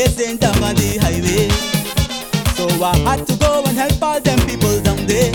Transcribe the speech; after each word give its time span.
blazing 0.00 0.36
down 0.38 0.62
on 0.62 0.74
the 0.76 0.96
highway. 1.02 1.48
So 2.56 2.64
I 2.82 2.96
had 3.04 3.26
to 3.26 3.36
go 3.36 3.62
and 3.66 3.76
help 3.76 4.02
all 4.02 4.20
them 4.20 4.38
people 4.48 4.80
down 4.80 5.04
there. 5.06 5.32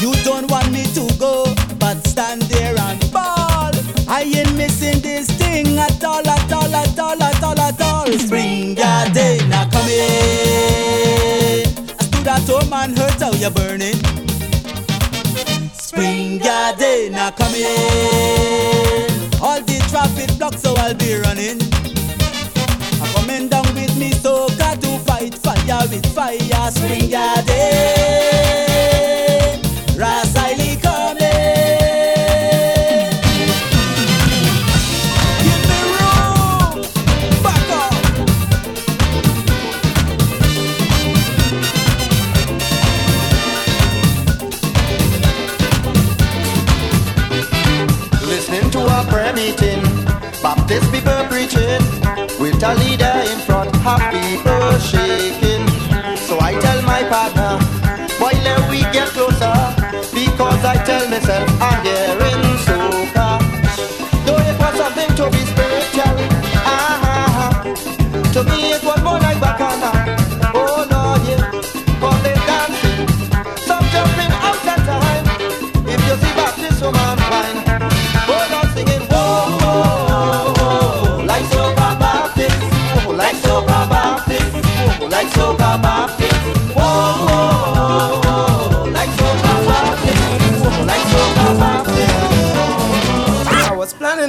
You 0.00 0.12
don't 0.24 0.50
want 0.50 0.72
me 0.72 0.84
to 0.96 1.04
go, 1.18 1.44
but 1.78 1.96
stand 2.06 2.42
there 2.42 2.74
and 2.78 3.12
ball. 3.12 3.72
I 4.08 4.22
ain't 4.22 4.56
missing 4.56 5.00
this 5.00 5.26
thing 5.36 5.78
at 5.78 6.02
all, 6.02 6.26
at 6.26 6.50
all, 6.50 6.74
at 6.74 6.98
all, 6.98 7.22
at 7.22 7.42
all, 7.42 7.60
at 7.60 7.80
all. 7.80 8.06
Spring 8.18 8.74
garden, 8.74 9.48
now 9.50 9.68
come 9.68 9.88
in. 9.88 11.66
I 11.98 12.04
stood 12.08 12.28
at 12.28 12.48
home 12.48 12.72
and 12.72 12.98
heard 12.98 13.20
how 13.20 13.32
you're 13.32 13.50
burning. 13.50 14.00
Spring 15.74 16.38
garden, 16.38 17.12
now 17.12 17.30
come 17.32 17.54
fire. 26.86 27.06
Spring 27.06 27.45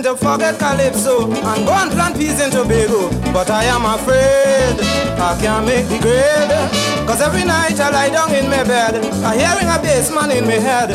to 0.08 0.16
forget 0.16 0.58
Calypso 0.58 1.30
and 1.30 1.66
go 1.66 1.74
and 1.74 1.92
plant 1.92 2.16
peas 2.16 2.40
in 2.40 2.50
Tobago, 2.50 3.10
but 3.34 3.50
I 3.50 3.66
am 3.66 3.84
afraid 3.84 4.80
I 5.20 5.38
can't 5.42 5.66
make 5.66 5.86
the 5.90 6.00
grade. 6.00 7.06
Cause 7.06 7.22
every 7.22 7.44
night 7.44 7.78
I 7.78 7.90
lie 7.90 8.10
down 8.10 8.34
in 8.34 8.50
my 8.50 8.64
bed, 8.64 8.96
I 9.26 9.36
hearing 9.36 9.68
a 9.68 9.78
bass 9.82 10.10
man 10.10 10.32
in 10.32 10.46
my 10.46 10.54
head. 10.54 10.92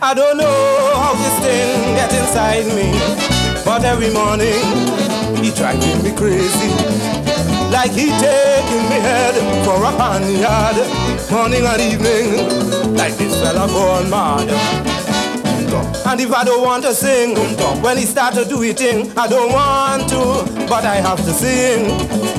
I 0.00 0.14
don't 0.14 0.38
know 0.38 0.53
me, 2.34 2.90
but 3.64 3.84
every 3.84 4.10
morning 4.10 4.58
he 5.38 5.52
driving 5.52 6.02
me 6.02 6.10
crazy. 6.16 6.68
Like 7.70 7.92
he 7.92 8.10
taking 8.10 8.84
me 8.90 8.98
head 8.98 9.34
for 9.64 9.82
a 9.84 9.90
panyard 9.96 10.76
Morning 11.30 11.64
and 11.64 11.80
evening 11.80 12.94
Like 12.94 13.16
this 13.16 13.34
fella 13.40 13.66
born 13.66 14.08
mad. 14.10 14.48
And 16.06 16.20
if 16.20 16.32
I 16.32 16.44
don't 16.44 16.62
want 16.62 16.84
to 16.84 16.94
sing 16.94 17.34
When 17.82 17.96
he 17.96 18.04
start 18.04 18.34
to 18.34 18.44
do 18.44 18.62
it 18.62 18.80
I 19.16 19.26
don't 19.26 19.52
want 19.52 20.08
to 20.10 20.66
But 20.68 20.84
I 20.84 20.96
have 20.96 21.18
to 21.18 21.32
sing. 21.32 22.34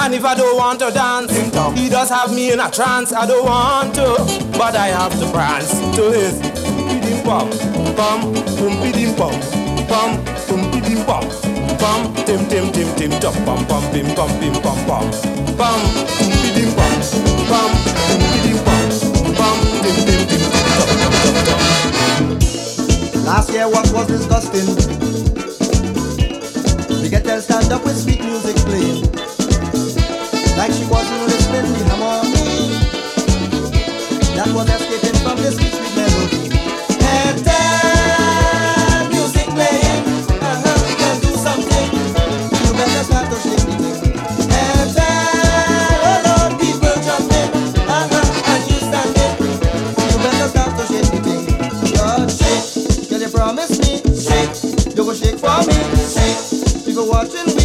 And 0.00 0.14
if 0.14 0.24
I 0.24 0.36
don't 0.36 0.56
want 0.56 0.78
to 0.78 0.92
dance, 0.92 1.32
he 1.76 1.88
does 1.88 2.08
have 2.10 2.32
me 2.32 2.52
in 2.52 2.60
a 2.60 2.70
trance. 2.70 3.12
I 3.12 3.26
don't 3.26 3.44
want 3.44 3.96
to, 3.96 4.14
but 4.56 4.76
I 4.76 4.88
have 4.88 5.18
to 5.18 5.28
prance 5.32 5.72
to 5.96 6.12
his 6.12 6.40
pom, 7.24 7.50
pom, 7.96 8.20
pum 8.56 8.74
pidim 8.82 9.14
pom, 9.16 9.32
pom, 9.88 10.10
pum 10.46 10.60
pidim 10.70 11.04
pom, 11.04 11.24
pom, 11.80 12.14
tim 12.24 12.46
tim 12.48 12.70
tim 12.72 12.88
tim 12.96 13.10
top, 13.20 13.34
pom 13.44 13.64
pom 13.66 13.82
pim 13.92 14.06
pom 14.14 14.30
pim 14.38 14.52
pom 14.64 14.78
pom, 14.86 15.10
pom, 15.56 15.80
pum 16.18 16.30
pidim 16.42 16.70
pom, 16.76 16.94
pom, 17.50 17.70
pum 18.06 18.20
pidim 18.32 18.58
pom, 18.66 19.34
pom, 19.34 19.58
tim 19.82 19.96
tim 20.06 20.22
tim 20.28 20.42
top 20.78 20.90
top 21.00 21.14
top 21.24 21.36
top. 21.46 21.60
Last 23.26 23.52
year 23.52 23.68
what 23.68 23.90
was 23.92 24.06
disgusting? 24.06 24.68
Her 27.26 27.40
stand 27.40 27.72
up 27.72 27.84
with 27.84 27.98
sweet 27.98 28.22
music 28.22 28.54
playing. 28.56 29.02
Like 30.56 30.72
she 30.72 30.84
wasn't 30.86 31.22
listening 31.24 31.74
to 31.74 31.84
harmony 31.96 32.70
That 34.36 34.48
was 34.54 34.70
escaping 34.70 35.20
from 35.22 35.36
this 35.38 35.85
watching 57.16 57.55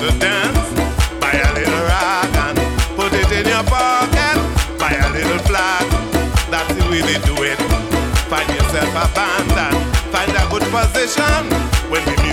to 0.00 0.18
dance. 0.18 0.72
Buy 1.20 1.36
a 1.36 1.52
little 1.52 1.92
and 2.48 2.58
put 2.96 3.12
it 3.12 3.30
in 3.36 3.46
your 3.46 3.62
pocket. 3.64 4.38
Buy 4.78 4.96
a 4.96 5.12
little 5.12 5.38
flag, 5.44 5.84
that's 6.50 6.72
the 6.72 6.84
way 6.88 7.02
they 7.02 7.20
do 7.28 7.36
it. 7.44 7.58
Find 8.32 8.48
yourself 8.48 8.88
a 8.96 9.06
band 9.14 9.52
and 9.52 9.76
find 10.08 10.32
a 10.32 10.48
good 10.48 10.64
position 10.72 11.44
when 11.90 12.02
the 12.06 12.29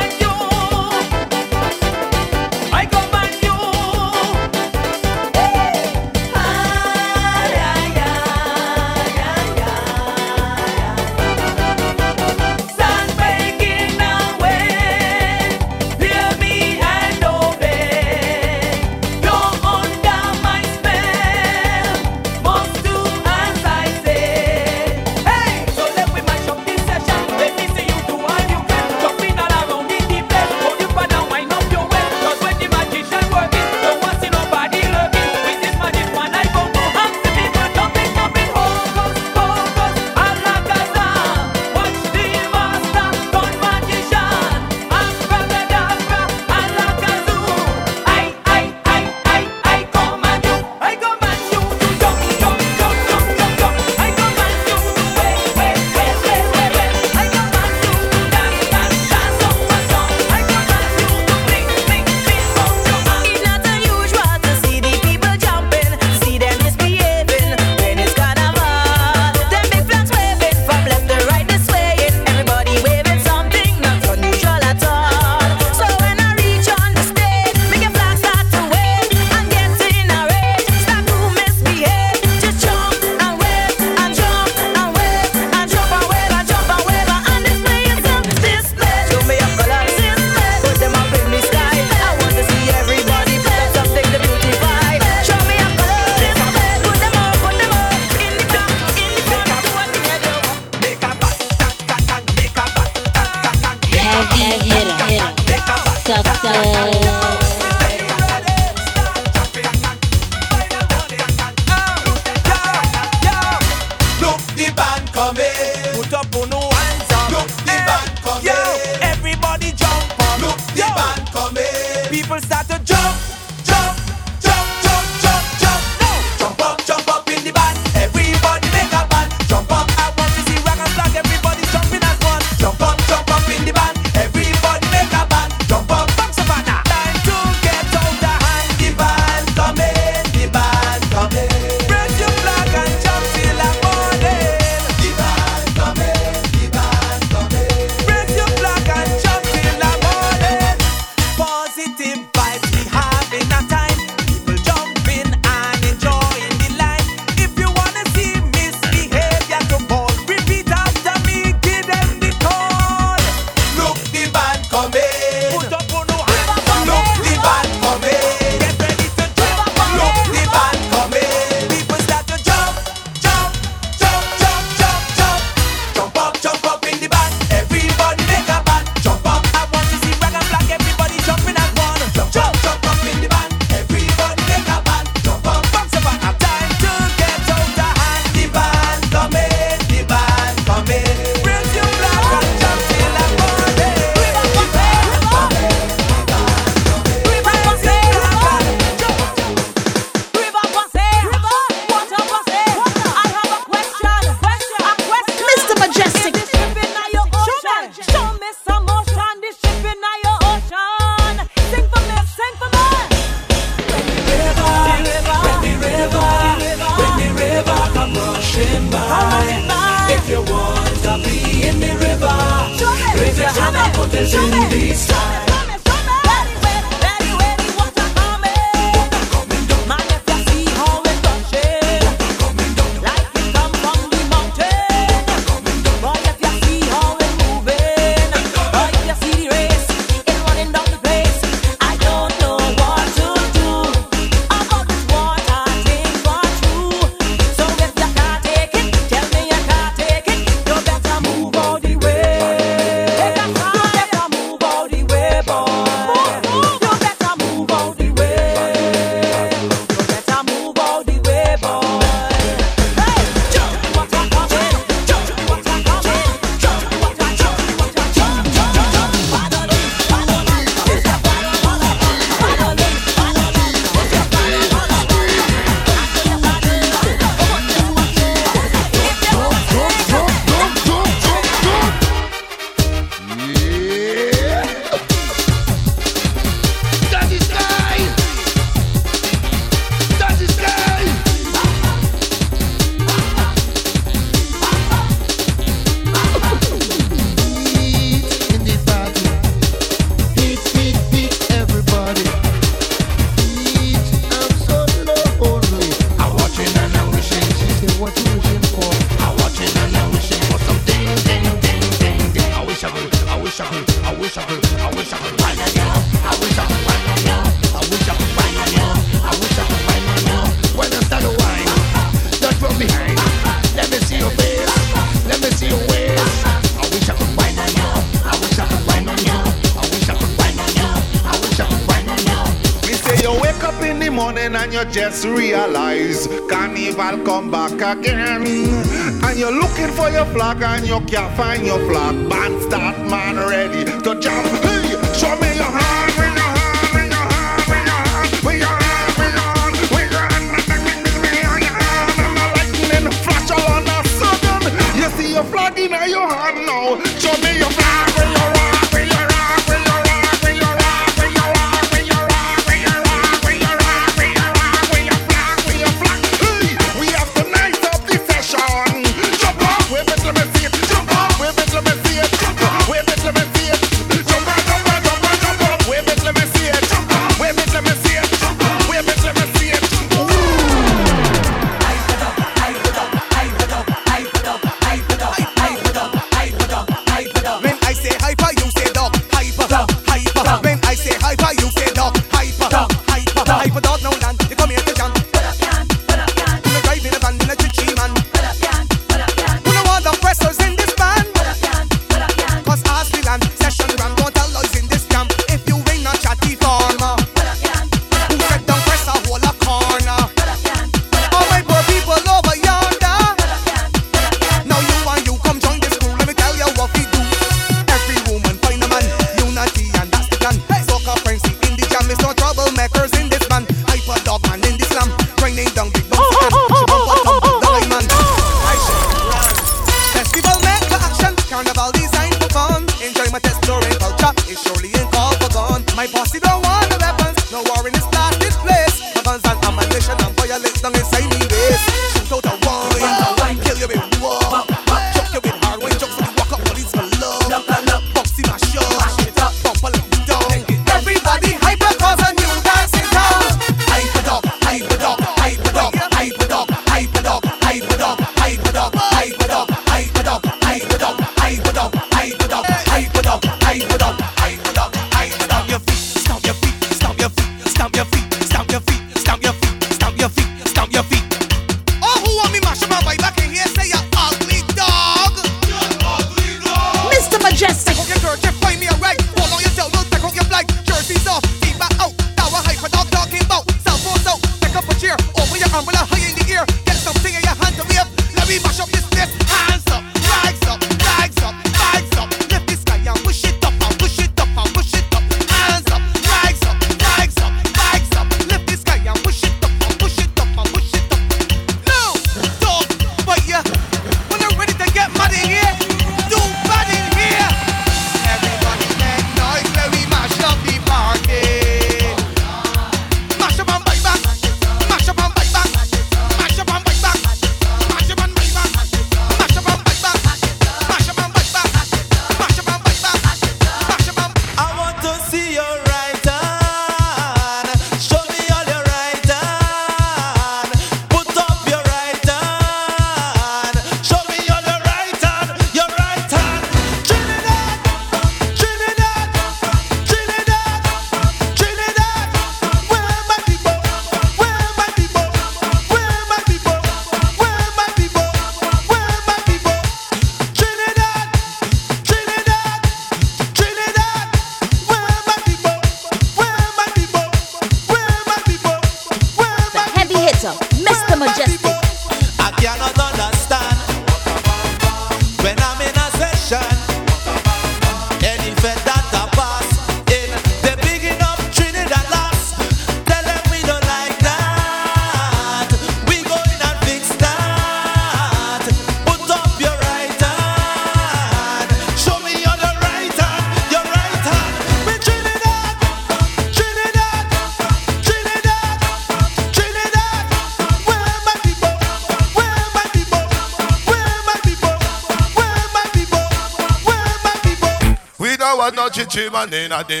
maneira 599.36 599.82
de 599.84 600.00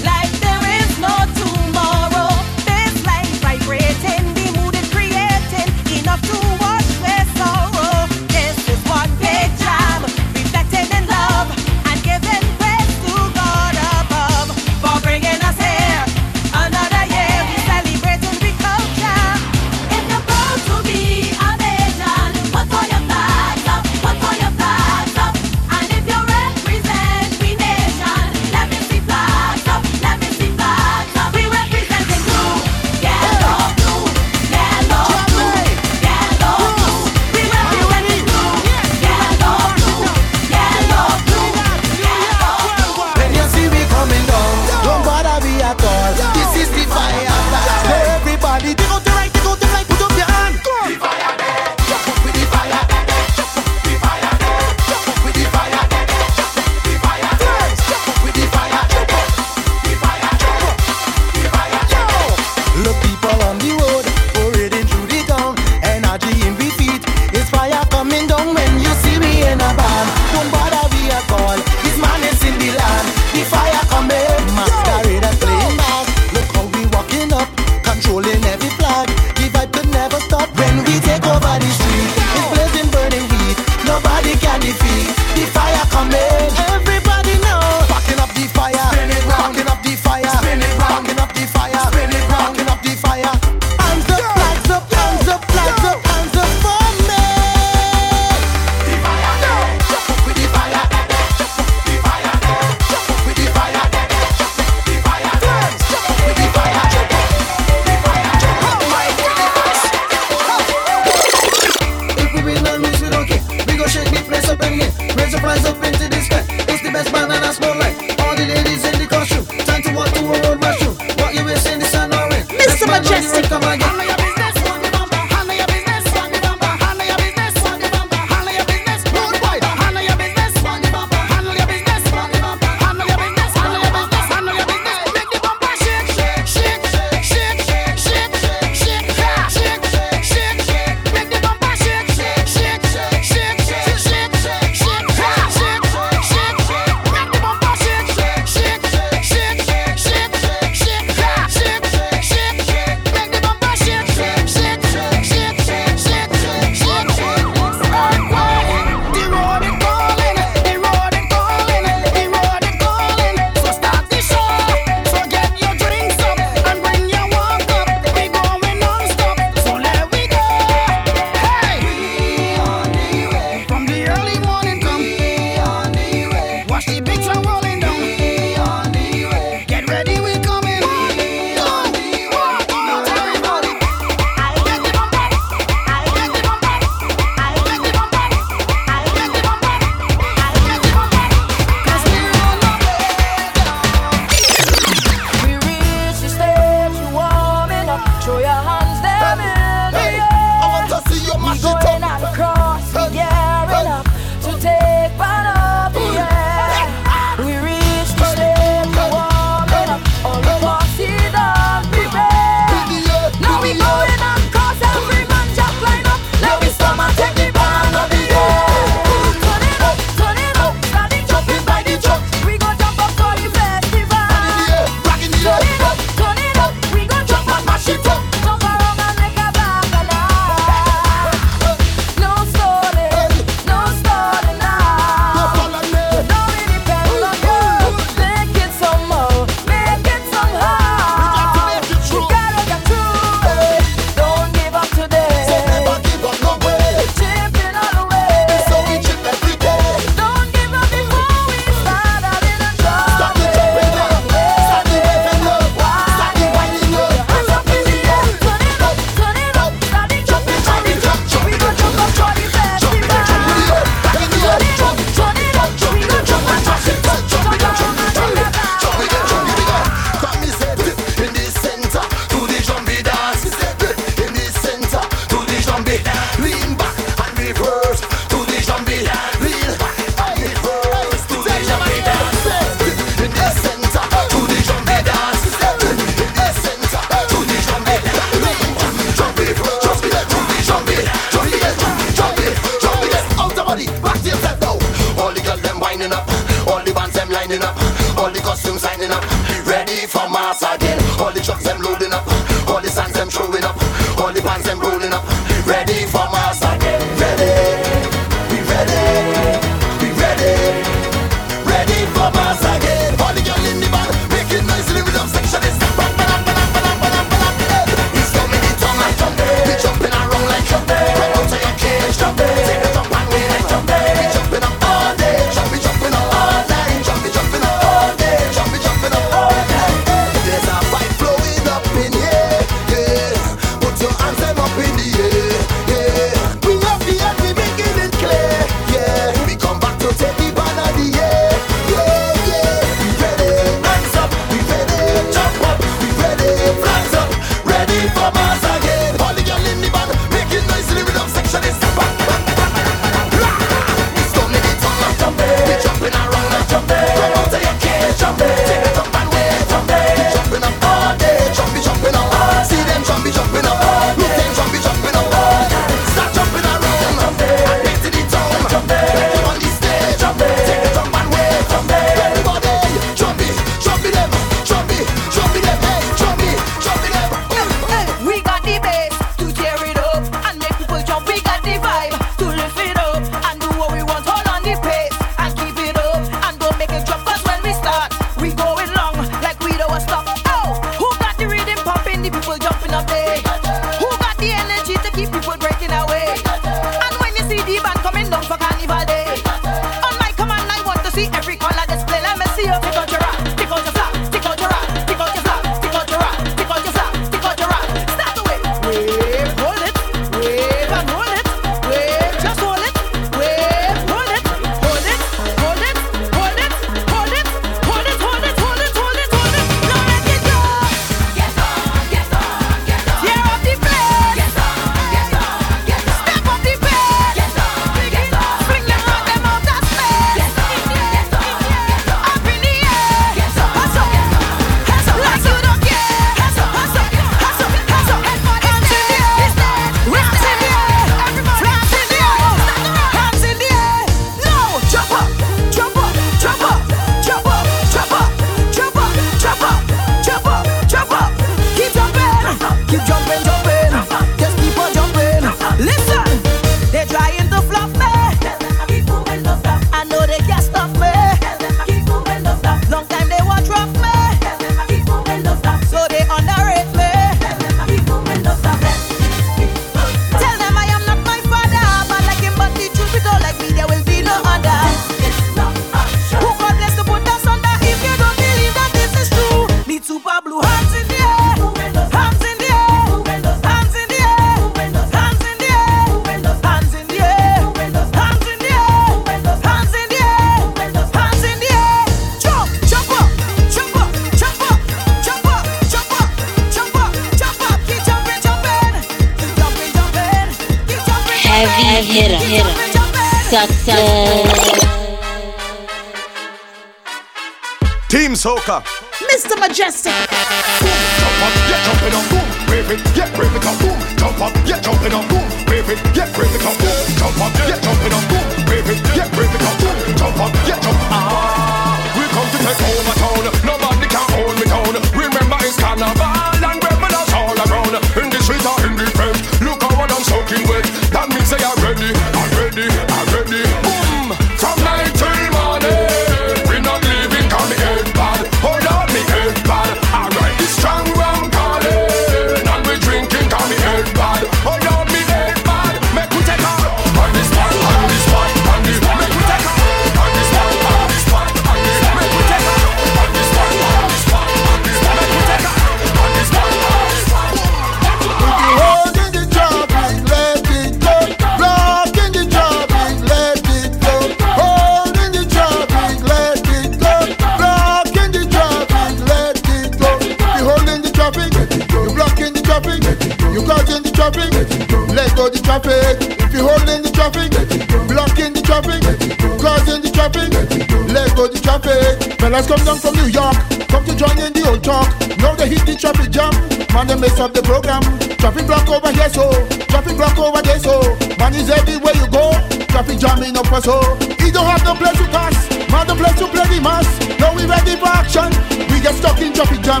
Just 582.56 582.72
come 582.72 582.84
down 582.88 582.96
from 582.96 583.12
New 583.20 583.28
York, 583.28 583.52
come 583.92 584.00
to 584.08 584.16
join 584.16 584.32
in 584.40 584.48
the 584.48 584.64
old 584.64 584.80
talk. 584.80 585.04
Now 585.44 585.52
they 585.52 585.68
hit 585.68 585.84
the 585.84 585.92
traffic 585.92 586.32
jam, 586.32 586.56
man 586.88 587.04
they 587.04 587.12
mess 587.20 587.36
up 587.36 587.52
the 587.52 587.60
program. 587.60 588.00
Traffic 588.40 588.64
block 588.64 588.88
over 588.88 589.12
here 589.12 589.28
so, 589.28 589.52
traffic 589.92 590.16
block 590.16 590.40
over 590.40 590.64
there 590.64 590.80
so. 590.80 591.04
Man 591.36 591.52
is 591.52 591.68
everywhere 591.68 592.16
you 592.16 592.24
go, 592.32 592.56
traffic 592.88 593.20
jamming 593.20 593.60
up 593.60 593.68
us 593.68 593.84
all, 593.84 594.08
He 594.40 594.48
don't 594.48 594.64
have 594.64 594.80
no 594.88 594.96
place 594.96 595.20
to 595.20 595.28
pass, 595.28 595.68
man 595.92 596.08
no 596.08 596.16
place 596.16 596.32
to 596.40 596.48
play 596.48 596.64
the 596.72 596.80
mass. 596.80 597.04
Now 597.36 597.52
we 597.52 597.68
ready 597.68 597.92
for 598.00 598.08
action, 598.08 598.48
we 598.88 599.04
get 599.04 599.12
stuck 599.20 599.36
in 599.36 599.52
traffic 599.52 599.84
jam. 599.84 600.00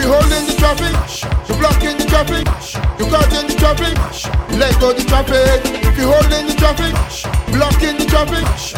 We 0.00 0.08
holding 0.08 0.48
the 0.48 0.56
traffic, 0.56 0.96
you 1.52 1.54
blocking 1.60 2.00
the 2.00 2.08
traffic, 2.08 2.48
you 2.96 3.12
cutting 3.12 3.44
the 3.44 3.56
traffic, 3.60 3.92
let 4.56 4.72
go 4.80 4.96
the 4.96 5.04
traffic. 5.04 5.68
If 5.84 6.00
you 6.00 6.08
holding 6.08 6.48
the 6.48 6.56
traffic, 6.56 6.96
blocking 7.52 8.00
the 8.00 8.08
traffic. 8.08 8.69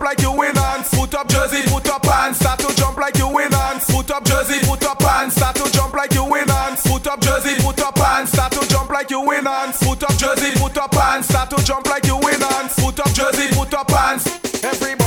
jump 0.00 0.08
like 0.08 0.22
you 0.22 0.32
win, 0.32 0.54
hands. 0.56 0.88
Put 0.90 1.14
up 1.14 1.28
jersey, 1.28 1.62
put 1.68 1.88
up 1.88 2.02
pants. 2.02 2.38
Start 2.38 2.58
to 2.60 2.74
jump 2.76 2.96
like 2.96 3.16
you 3.18 3.28
win, 3.28 3.52
hands. 3.52 3.84
Put 3.86 4.10
up 4.10 4.24
jersey, 4.24 4.58
put 4.66 4.82
up 4.84 4.98
pants. 4.98 5.36
Start 5.36 5.56
to 5.56 5.70
jump 5.72 5.94
like 5.94 6.14
you 6.14 6.24
win, 6.24 6.48
hands. 6.48 6.82
Put 6.82 7.06
up 7.06 7.20
jersey, 7.20 7.54
put 7.60 7.80
up 7.80 7.94
pants. 7.94 8.32
Start 8.32 8.52
to 8.52 8.66
jump 8.68 8.90
like 8.90 9.10
you 9.10 9.20
win, 9.20 9.44
hands. 9.44 9.78
Put 9.78 10.02
up 10.02 10.16
jersey, 10.16 10.58
put 10.58 10.76
up 10.78 10.92
pants. 10.92 11.28
Start 11.28 11.50
to 11.50 11.64
jump 11.64 11.86
like 11.86 12.06
you 12.06 12.16
in 12.16 12.40
hands. 12.40 12.74
Put 12.76 12.98
up 13.00 13.12
jersey, 13.12 13.48
put 13.54 13.74
up 13.74 13.90
hands. 13.90 14.26
Everybody 14.64 14.99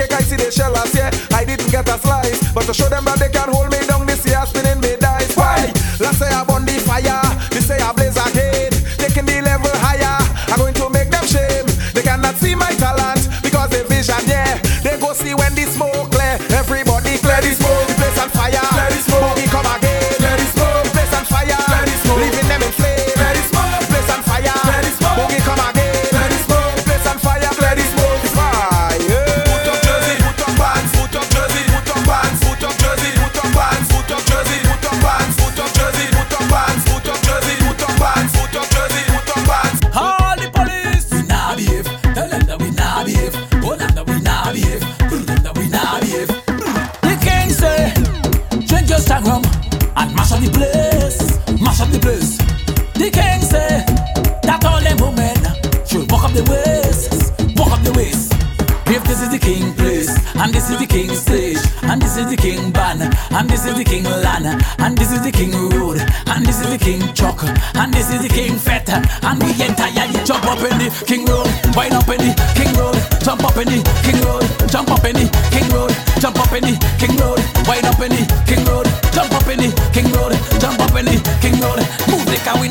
cake, 0.00 0.12
I 0.12 0.22
see 0.22 0.36
they 0.36 0.50
shell 0.50 0.74
us, 0.76 0.94
yeah. 0.94 1.10
I 1.32 1.44
didn't 1.44 1.70
get 1.70 1.88
a 1.88 1.98
slice, 1.98 2.52
but 2.52 2.64
to 2.64 2.74
show 2.74 2.88
them 2.88 3.04
that 3.04 3.18
they 3.18 3.28
can 3.28 3.48
hold 3.52 3.70
me 3.70 3.78
down, 3.86 4.06
this 4.06 4.24
year 4.26 4.42
spinning 4.46 4.80
me 4.80 4.96
dice. 4.96 5.36
Why? 5.36 5.72
Last 6.00 6.20
year 6.20 6.30
I 6.32 6.44
burned 6.44 6.68
the 6.68 6.80
fire. 6.80 7.29
nah 45.84 46.00
behave. 46.00 46.28
The 47.06 47.14
king 47.24 47.48
say, 47.50 47.92
change 48.66 48.90
your 48.90 48.98
Instagram 48.98 49.42
and 49.96 50.14
mash 50.14 50.32
up 50.32 50.40
the 50.40 50.50
place, 50.50 51.20
mash 51.60 51.80
up 51.80 51.90
the 51.90 51.98
place. 51.98 52.36
The 52.94 53.10
king 53.10 53.40
say, 53.40 53.84
that 54.42 54.64
all 54.64 54.80
them 54.80 54.98
women 55.00 55.36
should 55.86 56.10
walk 56.10 56.24
up 56.24 56.32
the 56.32 56.44
waist, 56.50 57.32
walk 57.58 57.72
up 57.72 57.82
the 57.84 57.92
waist. 57.92 58.32
If 58.92 59.04
this 59.04 59.22
is 59.22 59.30
the 59.30 59.38
king 59.38 59.72
place, 59.74 60.10
and 60.36 60.52
this 60.52 60.68
is 60.70 60.78
the 60.78 60.86
king 60.86 61.14
stage, 61.14 61.62
and 61.82 62.02
this 62.02 62.16
is 62.16 62.28
the 62.28 62.36
king 62.36 62.72
band, 62.72 63.02
and 63.30 63.48
this 63.48 63.64
is 63.64 63.76
the 63.76 63.84
king 63.84 64.04
land, 64.04 64.46
and 64.78 64.98
this 64.98 65.12
is 65.12 65.22
the 65.22 65.30
king 65.30 65.52
road, 65.78 66.00
and 66.26 66.44
this 66.44 66.60
is 66.60 66.68
the 66.68 66.78
king 66.78 67.00
truck, 67.14 67.42
and 67.76 67.94
this 67.94 68.12
is 68.12 68.20
the 68.22 68.28
king 68.28 68.58
feta, 68.58 68.98
and 69.22 69.42
we 69.42 69.54
get 69.54 69.70
jump 70.26 70.44
up 70.44 70.58
in 70.58 70.78
the 70.78 71.04
king 71.06 71.24
road, 71.26 71.46
wind 71.76 71.94
up 71.94 72.08
in 72.08 72.18
the 72.18 72.34
king 72.54 72.72
road, 72.74 72.94
jump 73.22 73.44
up 73.44 73.56
in 73.56 73.66
the 73.66 73.80
king 74.02 74.20
road. 74.22 74.49
happening, 81.00 81.40
king 81.40 81.60
Lord, 81.60 81.80
the 81.80 82.40
we 82.60 82.68